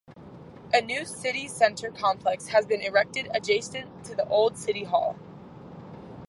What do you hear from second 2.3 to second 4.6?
has been erected adjacent to the old